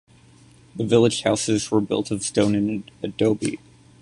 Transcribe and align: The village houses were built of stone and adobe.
The 0.77 0.83
village 0.83 1.21
houses 1.21 1.69
were 1.69 1.79
built 1.79 2.09
of 2.09 2.23
stone 2.23 2.55
and 2.55 2.89
adobe. 3.03 3.59